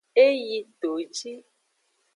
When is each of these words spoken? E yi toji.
E 0.25 0.27
yi 0.45 0.59
toji. 0.79 1.33